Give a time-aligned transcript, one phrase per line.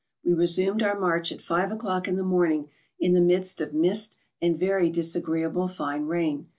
[0.25, 2.69] We resumed our march at five o'clock in the morning
[2.99, 6.47] in the midst of mist and very disagreeable fine rain.